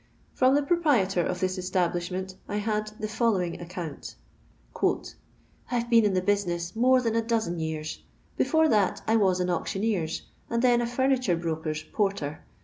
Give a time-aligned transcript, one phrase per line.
[0.33, 4.15] From the proprietor of this establishment I had the following account:—"
[4.81, 5.03] I
[5.79, 7.85] 've been in the business more than a dozen yean.
[8.35, 12.43] Before that, I was an auctioneer's, and then a furniture broker's, porter.